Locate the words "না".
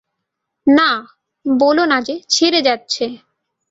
0.67-0.89, 1.85-1.97